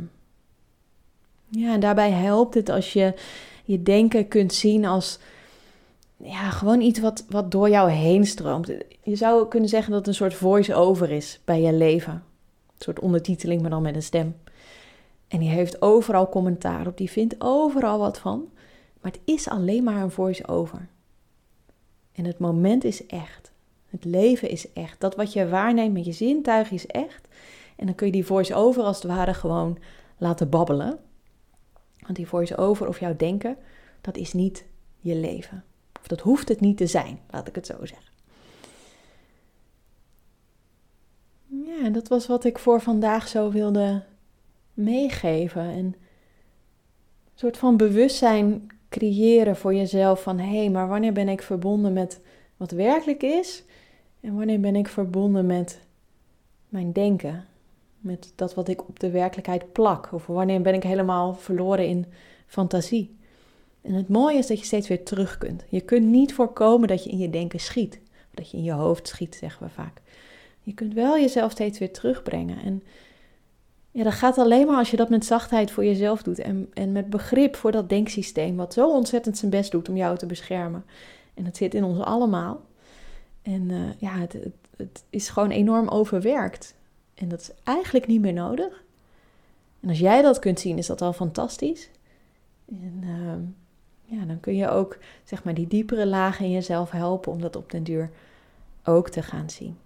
ja, 1.48 1.74
en 1.74 1.79
daarbij 1.79 2.12
helpt 2.12 2.53
het 2.53 2.70
als 2.70 2.93
je 2.93 3.13
je 3.63 3.84
denken 3.84 4.27
kunt 4.27 4.53
zien 4.53 4.86
als 4.86 5.20
ja, 6.17 6.50
gewoon 6.50 6.82
iets 6.82 7.00
wat, 7.00 7.25
wat 7.29 7.51
door 7.51 7.70
jou 7.70 7.89
heen 7.89 8.25
stroomt. 8.25 8.72
Je 9.03 9.15
zou 9.15 9.48
kunnen 9.48 9.70
zeggen 9.70 9.89
dat 9.91 10.00
het 10.00 10.08
een 10.08 10.13
soort 10.13 10.34
voice-over 10.34 11.12
is 11.12 11.39
bij 11.46 11.62
je 11.62 11.74
leven. 11.74 12.13
Een 12.13 12.22
soort 12.77 13.00
ondertiteling, 13.00 13.62
maar 13.62 13.70
dan 13.70 13.82
met 13.82 13.96
een 13.96 14.03
stem. 14.03 14.36
En 15.27 15.39
die 15.39 15.50
heeft 15.50 15.82
overal 15.82 16.29
commentaar 16.29 16.88
op, 16.88 16.98
die 16.98 17.10
vindt 17.10 17.36
overal 17.38 18.00
wat 18.00 18.20
van. 18.20 18.50
Maar 19.01 19.12
het 19.12 19.22
is 19.25 19.50
alleen 19.50 19.84
maar 19.84 20.01
een 20.01 20.12
voice-over. 20.12 20.88
En 22.13 22.25
het 22.25 22.39
moment 22.39 22.84
is 22.84 23.05
echt. 23.05 23.51
Het 23.89 24.05
leven 24.05 24.50
is 24.50 24.74
echt. 24.74 25.00
Dat 25.00 25.15
wat 25.15 25.34
je 25.34 25.50
waarneemt 25.50 25.93
met 25.93 26.05
je 26.05 26.12
zintuig 26.12 26.72
is 26.72 26.88
echt. 26.88 27.27
En 27.75 27.86
dan 27.86 27.96
kun 27.96 28.05
je 28.05 28.13
die 28.13 28.25
voice-over 28.25 28.84
als 28.84 28.96
het 28.96 29.12
ware 29.12 29.34
gewoon 29.34 29.77
laten 30.17 30.50
babbelen. 30.50 31.00
Want 32.03 32.15
die 32.15 32.27
voice-over 32.27 32.88
of 32.88 33.00
jouw 33.00 33.15
denken, 33.15 33.57
dat 34.01 34.17
is 34.17 34.33
niet 34.33 34.65
je 35.00 35.15
leven. 35.15 35.63
Of 36.00 36.07
dat 36.07 36.19
hoeft 36.19 36.48
het 36.48 36.60
niet 36.60 36.77
te 36.77 36.88
zijn, 36.88 37.19
laat 37.29 37.48
ik 37.48 37.55
het 37.55 37.65
zo 37.65 37.86
zeggen. 37.86 38.12
Ja, 41.65 41.89
dat 41.89 42.07
was 42.07 42.27
wat 42.27 42.43
ik 42.43 42.60
voor 42.60 42.81
vandaag 42.81 43.27
zo 43.27 43.51
wilde 43.51 44.03
meegeven. 44.74 45.62
En 45.62 45.86
een 45.86 45.95
soort 47.36 47.57
van 47.57 47.77
bewustzijn 47.77 48.67
creëren 48.89 49.55
voor 49.55 49.74
jezelf 49.74 50.24
van 50.24 50.39
hé, 50.39 50.57
hey, 50.57 50.69
maar 50.69 50.88
wanneer 50.88 51.13
ben 51.13 51.29
ik 51.29 51.41
verbonden 51.41 51.93
met 51.93 52.22
wat 52.57 52.72
werkelijk 52.72 53.24
is 53.24 53.63
en 54.19 54.36
wanneer 54.36 54.60
ben 54.60 54.75
ik 54.75 54.88
verbonden 54.88 55.45
met 55.45 55.79
mijn 56.69 56.91
denken, 56.91 57.45
met 58.03 58.33
dat 58.36 58.53
wat 58.53 58.67
ik 58.67 58.88
op 58.88 59.00
de 59.00 59.10
werkelijkheid 59.10 59.72
plak 59.72 60.10
of 60.13 60.25
wanneer 60.25 60.62
ben 60.62 60.74
ik 60.74 60.83
helemaal 60.83 61.33
verloren 61.33 61.88
in 61.88 62.05
fantasie. 62.48 63.15
En 63.81 63.93
het 63.93 64.10
mooie 64.10 64.38
is 64.38 64.48
dat 64.48 64.60
je 64.60 64.65
steeds 64.65 64.88
weer 64.88 65.03
terug 65.03 65.38
kunt. 65.38 65.63
Je 65.69 65.81
kunt 65.81 66.05
niet 66.05 66.33
voorkomen 66.33 66.88
dat 66.88 67.03
je 67.03 67.10
in 67.10 67.17
je 67.17 67.29
denken 67.29 67.60
schiet, 67.60 68.00
dat 68.31 68.51
je 68.51 68.57
in 68.57 68.63
je 68.63 68.72
hoofd 68.72 69.07
schiet, 69.07 69.36
zeggen 69.36 69.65
we 69.65 69.74
vaak. 69.74 70.01
Je 70.62 70.74
kunt 70.74 70.93
wel 70.93 71.19
jezelf 71.19 71.51
steeds 71.51 71.79
weer 71.79 71.93
terugbrengen 71.93 72.57
en 72.63 72.83
ja, 73.93 74.03
dat 74.03 74.13
gaat 74.13 74.38
alleen 74.38 74.67
maar 74.67 74.77
als 74.77 74.91
je 74.91 74.98
dat 74.98 75.10
met 75.10 75.25
zachtheid 75.25 75.72
voor 75.72 75.86
jezelf 75.86 76.24
doet 76.24 76.39
en, 76.39 76.69
en 76.74 76.91
met 76.91 77.10
begrip 77.10 77.55
voor 77.55 77.72
dat 77.72 77.89
denksysteem, 77.89 78.55
wat 78.55 78.74
zo 78.74 78.89
ontzettend 78.89 79.38
zijn 79.38 79.51
best 79.51 79.72
doet 79.72 79.89
om 79.89 79.95
jou 79.95 80.17
te 80.17 80.25
beschermen. 80.25 80.86
En 81.33 81.45
het 81.45 81.57
zit 81.57 81.74
in 81.74 81.83
ons 81.83 82.00
allemaal. 82.00 82.62
En 83.41 83.69
uh, 83.69 83.79
ja, 83.98 84.17
het, 84.17 84.33
het, 84.33 84.53
het, 84.77 85.03
is 85.10 85.29
gewoon 85.29 85.50
enorm 85.50 85.88
overwerkt. 85.88 86.75
En 87.13 87.29
dat 87.29 87.39
is 87.39 87.51
eigenlijk 87.63 88.08
niet 88.08 88.22
meer 88.22 88.34
nodig. 88.34 88.84
En 89.79 89.89
als 89.89 90.00
jij 90.00 90.22
dat 90.22 90.39
kunt 90.39 90.60
zien, 90.60 90.77
is 90.77 90.88
dat 90.88 91.01
al 91.01 91.13
fantastisch. 91.13 91.89
En 92.65 93.01
uh, 93.03 94.17
ja, 94.17 94.25
dan 94.25 94.39
kun 94.39 94.55
je 94.55 94.70
ook 94.70 94.98
zeg 95.24 95.43
maar 95.43 95.53
die 95.53 95.67
diepere 95.67 96.08
lagen 96.08 96.46
in 96.46 96.51
jezelf 96.51 96.91
helpen 96.91 97.32
om 97.32 97.41
dat 97.41 97.55
op 97.55 97.72
den 97.72 97.84
duur 97.84 98.12
ook 98.84 99.10
te 99.10 99.24
gaan 99.24 99.50
zien. 99.50 99.77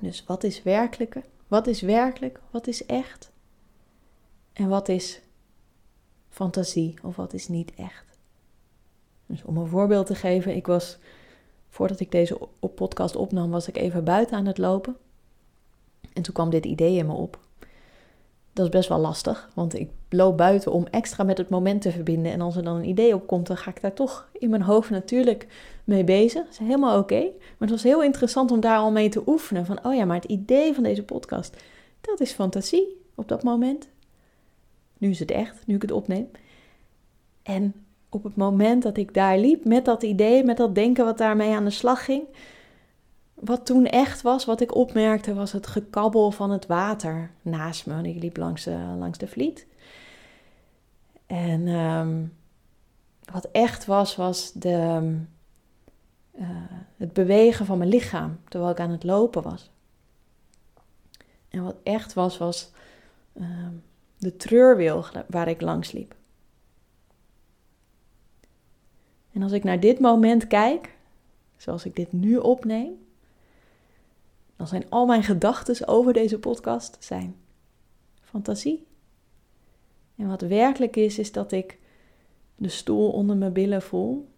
Dus 0.00 0.24
wat 0.24 0.44
is 0.44 0.62
werkelijke? 0.62 1.22
Wat 1.48 1.66
is 1.66 1.80
werkelijk? 1.80 2.40
Wat 2.50 2.66
is 2.66 2.86
echt? 2.86 3.30
En 4.52 4.68
wat 4.68 4.88
is 4.88 5.20
fantasie 6.28 6.94
of 7.02 7.16
wat 7.16 7.32
is 7.32 7.48
niet 7.48 7.74
echt? 7.74 8.18
Dus 9.26 9.42
om 9.44 9.56
een 9.56 9.68
voorbeeld 9.68 10.06
te 10.06 10.14
geven, 10.14 10.56
ik 10.56 10.66
was 10.66 10.98
voordat 11.68 12.00
ik 12.00 12.10
deze 12.10 12.38
podcast 12.74 13.16
opnam, 13.16 13.50
was 13.50 13.68
ik 13.68 13.76
even 13.76 14.04
buiten 14.04 14.36
aan 14.36 14.46
het 14.46 14.58
lopen. 14.58 14.96
En 16.18 16.24
toen 16.24 16.34
kwam 16.34 16.50
dit 16.50 16.64
idee 16.64 16.96
in 16.96 17.06
me 17.06 17.12
op. 17.12 17.38
Dat 18.52 18.64
is 18.64 18.72
best 18.72 18.88
wel 18.88 18.98
lastig, 18.98 19.50
want 19.54 19.78
ik 19.78 19.90
loop 20.08 20.36
buiten 20.36 20.72
om 20.72 20.86
extra 20.90 21.24
met 21.24 21.38
het 21.38 21.48
moment 21.48 21.82
te 21.82 21.90
verbinden. 21.90 22.32
En 22.32 22.40
als 22.40 22.56
er 22.56 22.62
dan 22.62 22.76
een 22.76 22.88
idee 22.88 23.14
opkomt, 23.14 23.46
dan 23.46 23.56
ga 23.56 23.70
ik 23.70 23.80
daar 23.80 23.92
toch 23.92 24.28
in 24.32 24.50
mijn 24.50 24.62
hoofd 24.62 24.90
natuurlijk 24.90 25.46
mee 25.84 26.04
bezig. 26.04 26.42
Dat 26.44 26.52
is 26.52 26.58
helemaal 26.58 26.98
oké. 26.98 27.20
Maar 27.20 27.68
het 27.68 27.70
was 27.70 27.82
heel 27.82 28.02
interessant 28.02 28.50
om 28.50 28.60
daar 28.60 28.78
al 28.78 28.90
mee 28.90 29.08
te 29.08 29.22
oefenen. 29.26 29.66
Van, 29.66 29.84
oh 29.84 29.94
ja, 29.94 30.04
maar 30.04 30.16
het 30.16 30.24
idee 30.24 30.74
van 30.74 30.82
deze 30.82 31.02
podcast, 31.02 31.56
dat 32.00 32.20
is 32.20 32.32
fantasie 32.32 32.96
op 33.14 33.28
dat 33.28 33.42
moment. 33.42 33.88
Nu 34.98 35.10
is 35.10 35.18
het 35.18 35.30
echt, 35.30 35.66
nu 35.66 35.74
ik 35.74 35.82
het 35.82 35.92
opneem. 35.92 36.30
En 37.42 37.74
op 38.08 38.24
het 38.24 38.36
moment 38.36 38.82
dat 38.82 38.96
ik 38.96 39.14
daar 39.14 39.38
liep 39.38 39.64
met 39.64 39.84
dat 39.84 40.02
idee, 40.02 40.44
met 40.44 40.56
dat 40.56 40.74
denken 40.74 41.04
wat 41.04 41.18
daarmee 41.18 41.54
aan 41.54 41.64
de 41.64 41.70
slag 41.70 42.04
ging, 42.04 42.22
wat 43.40 43.66
toen 43.66 43.86
echt 43.86 44.22
was, 44.22 44.44
wat 44.44 44.60
ik 44.60 44.74
opmerkte, 44.74 45.34
was 45.34 45.52
het 45.52 45.66
gekabbel 45.66 46.30
van 46.30 46.50
het 46.50 46.66
water 46.66 47.30
naast 47.42 47.86
me. 47.86 48.08
Ik 48.08 48.22
liep 48.22 48.36
langs 48.36 48.64
de, 48.64 48.78
langs 48.98 49.18
de 49.18 49.28
vliet. 49.28 49.66
En 51.26 51.68
ehm, 51.68 52.24
wat 53.32 53.48
echt 53.52 53.84
was, 53.84 54.16
was 54.16 54.52
de, 54.52 55.16
uh, 56.38 56.46
het 56.96 57.12
bewegen 57.12 57.66
van 57.66 57.78
mijn 57.78 57.90
lichaam 57.90 58.38
terwijl 58.48 58.72
ik 58.72 58.80
aan 58.80 58.90
het 58.90 59.04
lopen 59.04 59.42
was. 59.42 59.70
En 61.48 61.62
wat 61.62 61.76
echt 61.82 62.14
was, 62.14 62.38
was 62.38 62.70
uh, 63.32 63.68
de 64.18 64.36
treurwil 64.36 65.04
waar 65.26 65.48
ik 65.48 65.60
langs 65.60 65.92
liep. 65.92 66.14
En 69.32 69.42
als 69.42 69.52
ik 69.52 69.64
naar 69.64 69.80
dit 69.80 70.00
moment 70.00 70.46
kijk, 70.46 70.96
zoals 71.56 71.84
ik 71.84 71.96
dit 71.96 72.12
nu 72.12 72.36
opneem, 72.36 73.06
dan 74.58 74.66
zijn 74.66 74.90
al 74.90 75.06
mijn 75.06 75.22
gedachten 75.22 75.88
over 75.88 76.12
deze 76.12 76.38
podcast 76.38 76.96
zijn 77.00 77.36
fantasie. 78.20 78.86
En 80.16 80.28
wat 80.28 80.40
werkelijk 80.40 80.96
is, 80.96 81.18
is 81.18 81.32
dat 81.32 81.52
ik 81.52 81.78
de 82.56 82.68
stoel 82.68 83.10
onder 83.10 83.36
mijn 83.36 83.52
billen 83.52 83.82
voel. 83.82 84.28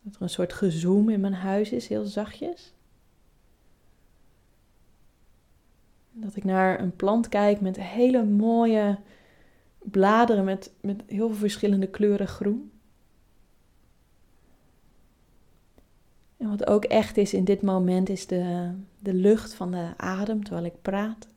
Dat 0.00 0.14
er 0.14 0.22
een 0.22 0.30
soort 0.30 0.52
gezoom 0.52 1.08
in 1.08 1.20
mijn 1.20 1.34
huis 1.34 1.70
is, 1.72 1.88
heel 1.88 2.04
zachtjes. 2.04 2.72
Dat 6.12 6.36
ik 6.36 6.44
naar 6.44 6.80
een 6.80 6.96
plant 6.96 7.28
kijk 7.28 7.60
met 7.60 7.80
hele 7.80 8.24
mooie 8.24 8.98
bladeren 9.78 10.44
met, 10.44 10.72
met 10.80 11.02
heel 11.06 11.28
veel 11.28 11.36
verschillende 11.36 11.86
kleuren 11.86 12.28
groen. 12.28 12.72
En 16.38 16.48
wat 16.48 16.66
ook 16.66 16.84
echt 16.84 17.16
is 17.16 17.34
in 17.34 17.44
dit 17.44 17.62
moment 17.62 18.08
is 18.08 18.26
de, 18.26 18.70
de 18.98 19.14
lucht 19.14 19.54
van 19.54 19.70
de 19.70 19.86
adem 19.96 20.44
terwijl 20.44 20.66
ik 20.66 20.82
praat. 20.82 21.28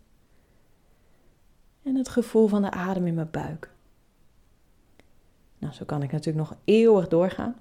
En 1.84 1.96
het 1.96 2.10
gevoel 2.10 2.48
van 2.48 2.62
de 2.62 2.72
adem 2.72 3.08
in 3.08 3.14
mijn 3.14 3.32
buik. 3.32 3.70
Nou, 5.58 5.74
zo 5.74 5.86
kan 5.86 6.04
ik 6.04 6.12
natuurlijk 6.12 6.50
nog 6.50 6.58
eeuwig 6.64 7.08
doorgaan. 7.08 7.56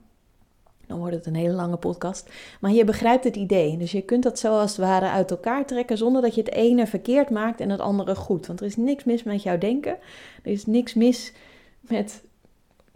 Dan 0.86 0.98
wordt 0.98 1.14
het 1.14 1.26
een 1.26 1.34
hele 1.34 1.54
lange 1.54 1.76
podcast. 1.76 2.30
Maar 2.60 2.70
je 2.70 2.84
begrijpt 2.84 3.24
het 3.24 3.36
idee. 3.36 3.76
Dus 3.76 3.92
je 3.92 4.02
kunt 4.02 4.22
dat 4.22 4.38
zo 4.38 4.58
als 4.58 4.70
het 4.70 4.86
ware 4.86 5.08
uit 5.08 5.30
elkaar 5.30 5.66
trekken 5.66 5.98
zonder 5.98 6.22
dat 6.22 6.34
je 6.34 6.40
het 6.40 6.52
ene 6.52 6.86
verkeerd 6.86 7.30
maakt 7.30 7.60
en 7.60 7.70
het 7.70 7.80
andere 7.80 8.14
goed. 8.14 8.46
Want 8.46 8.60
er 8.60 8.66
is 8.66 8.76
niks 8.76 9.04
mis 9.04 9.22
met 9.22 9.42
jouw 9.42 9.58
denken. 9.58 9.98
Er 10.42 10.50
is 10.50 10.66
niks 10.66 10.94
mis 10.94 11.32
met 11.80 12.22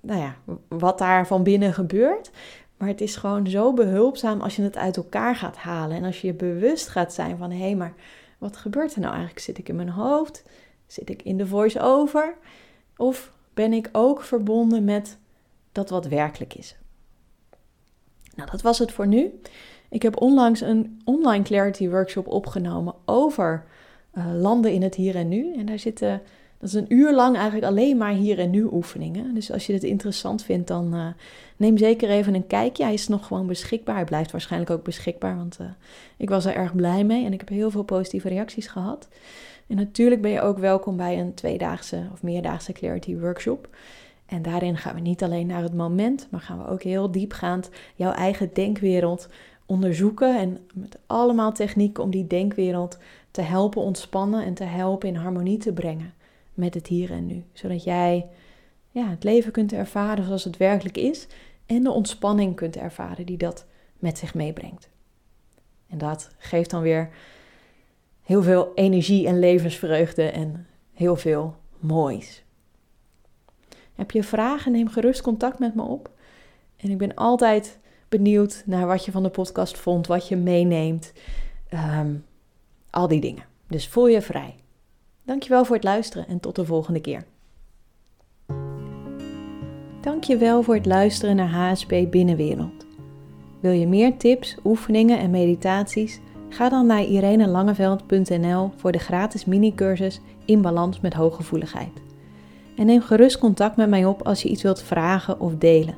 nou 0.00 0.20
ja, 0.20 0.36
wat 0.68 0.98
daar 0.98 1.26
van 1.26 1.42
binnen 1.42 1.74
gebeurt. 1.74 2.30
Maar 2.84 2.92
het 2.92 3.02
is 3.02 3.16
gewoon 3.16 3.46
zo 3.46 3.72
behulpzaam 3.72 4.40
als 4.40 4.56
je 4.56 4.62
het 4.62 4.76
uit 4.76 4.96
elkaar 4.96 5.36
gaat 5.36 5.56
halen. 5.56 5.96
En 5.96 6.04
als 6.04 6.20
je 6.20 6.26
je 6.26 6.34
bewust 6.34 6.88
gaat 6.88 7.12
zijn 7.12 7.36
van 7.36 7.50
hé, 7.50 7.58
hey, 7.58 7.76
maar 7.76 7.94
wat 8.38 8.56
gebeurt 8.56 8.94
er 8.94 9.00
nou 9.00 9.12
eigenlijk? 9.12 9.44
Zit 9.44 9.58
ik 9.58 9.68
in 9.68 9.76
mijn 9.76 9.88
hoofd? 9.88 10.42
Zit 10.86 11.08
ik 11.08 11.22
in 11.22 11.36
de 11.36 11.46
voice-over? 11.46 12.36
Of 12.96 13.32
ben 13.54 13.72
ik 13.72 13.88
ook 13.92 14.22
verbonden 14.22 14.84
met 14.84 15.18
dat 15.72 15.90
wat 15.90 16.06
werkelijk 16.06 16.54
is? 16.54 16.76
Nou, 18.34 18.50
dat 18.50 18.62
was 18.62 18.78
het 18.78 18.92
voor 18.92 19.06
nu. 19.06 19.40
Ik 19.88 20.02
heb 20.02 20.20
onlangs 20.20 20.60
een 20.60 21.00
online 21.04 21.44
clarity 21.44 21.88
workshop 21.88 22.26
opgenomen 22.26 22.94
over 23.04 23.64
uh, 24.14 24.32
landen 24.40 24.72
in 24.72 24.82
het 24.82 24.94
hier 24.94 25.16
en 25.16 25.28
nu. 25.28 25.54
En 25.54 25.66
daar 25.66 25.78
zitten, 25.78 26.22
dat 26.64 26.72
is 26.72 26.80
een 26.80 26.94
uur 26.94 27.14
lang 27.14 27.36
eigenlijk 27.36 27.66
alleen 27.66 27.96
maar 27.96 28.12
hier 28.12 28.38
en 28.38 28.50
nu 28.50 28.68
oefeningen. 28.72 29.34
Dus 29.34 29.52
als 29.52 29.66
je 29.66 29.72
dit 29.72 29.82
interessant 29.82 30.42
vindt, 30.42 30.68
dan 30.68 30.94
uh, 30.94 31.06
neem 31.56 31.76
zeker 31.76 32.10
even 32.10 32.34
een 32.34 32.46
kijkje. 32.46 32.82
Hij 32.82 32.92
is 32.92 33.08
nog 33.08 33.26
gewoon 33.26 33.46
beschikbaar. 33.46 33.94
Hij 33.94 34.04
blijft 34.04 34.30
waarschijnlijk 34.30 34.70
ook 34.70 34.82
beschikbaar, 34.82 35.36
want 35.36 35.58
uh, 35.60 35.66
ik 36.16 36.28
was 36.28 36.44
er 36.44 36.54
erg 36.54 36.74
blij 36.74 37.04
mee 37.04 37.24
en 37.24 37.32
ik 37.32 37.40
heb 37.40 37.48
heel 37.48 37.70
veel 37.70 37.82
positieve 37.82 38.28
reacties 38.28 38.66
gehad. 38.66 39.08
En 39.66 39.76
natuurlijk 39.76 40.22
ben 40.22 40.30
je 40.30 40.40
ook 40.40 40.58
welkom 40.58 40.96
bij 40.96 41.20
een 41.20 41.34
tweedaagse 41.34 42.08
of 42.12 42.22
meerdaagse 42.22 42.72
clarity 42.72 43.16
workshop. 43.18 43.68
En 44.26 44.42
daarin 44.42 44.76
gaan 44.76 44.94
we 44.94 45.00
niet 45.00 45.22
alleen 45.22 45.46
naar 45.46 45.62
het 45.62 45.74
moment, 45.74 46.26
maar 46.30 46.40
gaan 46.40 46.58
we 46.58 46.68
ook 46.68 46.82
heel 46.82 47.10
diepgaand 47.10 47.70
jouw 47.94 48.12
eigen 48.12 48.50
denkwereld 48.52 49.28
onderzoeken. 49.66 50.38
En 50.38 50.58
met 50.74 50.98
allemaal 51.06 51.52
technieken 51.52 52.02
om 52.02 52.10
die 52.10 52.26
denkwereld 52.26 52.98
te 53.30 53.40
helpen 53.40 53.82
ontspannen 53.82 54.44
en 54.44 54.54
te 54.54 54.64
helpen 54.64 55.08
in 55.08 55.16
harmonie 55.16 55.58
te 55.58 55.72
brengen 55.72 56.14
met 56.54 56.74
het 56.74 56.86
hier 56.86 57.10
en 57.10 57.26
nu. 57.26 57.44
Zodat 57.52 57.84
jij 57.84 58.26
ja, 58.90 59.08
het 59.08 59.24
leven 59.24 59.52
kunt 59.52 59.72
ervaren 59.72 60.24
zoals 60.24 60.44
het 60.44 60.56
werkelijk 60.56 60.96
is 60.96 61.26
en 61.66 61.82
de 61.82 61.90
ontspanning 61.90 62.56
kunt 62.56 62.76
ervaren 62.76 63.26
die 63.26 63.36
dat 63.36 63.66
met 63.98 64.18
zich 64.18 64.34
meebrengt. 64.34 64.88
En 65.88 65.98
dat 65.98 66.30
geeft 66.38 66.70
dan 66.70 66.82
weer 66.82 67.10
heel 68.22 68.42
veel 68.42 68.72
energie 68.74 69.26
en 69.26 69.38
levensvreugde 69.38 70.22
en 70.22 70.66
heel 70.92 71.16
veel 71.16 71.56
moois. 71.78 72.44
Heb 73.94 74.10
je 74.10 74.22
vragen? 74.22 74.72
Neem 74.72 74.88
gerust 74.88 75.22
contact 75.22 75.58
met 75.58 75.74
me 75.74 75.82
op. 75.82 76.10
En 76.76 76.90
ik 76.90 76.98
ben 76.98 77.14
altijd 77.14 77.78
benieuwd 78.08 78.62
naar 78.66 78.86
wat 78.86 79.04
je 79.04 79.10
van 79.10 79.22
de 79.22 79.30
podcast 79.30 79.78
vond, 79.78 80.06
wat 80.06 80.28
je 80.28 80.36
meeneemt. 80.36 81.12
Um, 81.70 82.24
al 82.90 83.08
die 83.08 83.20
dingen. 83.20 83.44
Dus 83.68 83.88
voel 83.88 84.06
je 84.06 84.22
vrij. 84.22 84.54
Dankjewel 85.24 85.64
voor 85.64 85.74
het 85.74 85.84
luisteren 85.84 86.28
en 86.28 86.40
tot 86.40 86.56
de 86.56 86.64
volgende 86.64 87.00
keer. 87.00 87.24
Dankjewel 90.00 90.62
voor 90.62 90.74
het 90.74 90.86
luisteren 90.86 91.36
naar 91.36 91.50
HSP 91.50 91.94
Binnenwereld. 92.10 92.86
Wil 93.60 93.72
je 93.72 93.86
meer 93.86 94.16
tips, 94.16 94.56
oefeningen 94.64 95.18
en 95.18 95.30
meditaties? 95.30 96.20
Ga 96.48 96.68
dan 96.68 96.86
naar 96.86 97.04
irenelangeveld.nl 97.04 98.70
voor 98.76 98.92
de 98.92 98.98
gratis 98.98 99.44
mini-cursus 99.44 100.20
In 100.44 100.62
Balans 100.62 101.00
met 101.00 101.14
Hooggevoeligheid. 101.14 102.02
En 102.76 102.86
neem 102.86 103.00
gerust 103.00 103.38
contact 103.38 103.76
met 103.76 103.88
mij 103.88 104.04
op 104.04 104.26
als 104.26 104.42
je 104.42 104.48
iets 104.48 104.62
wilt 104.62 104.82
vragen 104.82 105.40
of 105.40 105.56
delen. 105.56 105.94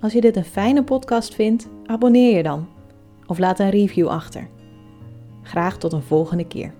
Als 0.00 0.12
je 0.12 0.20
dit 0.20 0.36
een 0.36 0.44
fijne 0.44 0.84
podcast 0.84 1.34
vindt, 1.34 1.68
abonneer 1.86 2.36
je 2.36 2.42
dan. 2.42 2.66
Of 3.26 3.38
laat 3.38 3.58
een 3.58 3.70
review 3.70 4.08
achter. 4.08 4.48
Graag 5.42 5.78
tot 5.78 5.92
een 5.92 6.02
volgende 6.02 6.46
keer. 6.46 6.74